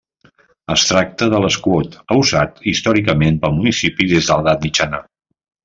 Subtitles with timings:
[0.75, 5.07] Es tracta de l'escut usat històricament pel municipi des de l'edat mitjana.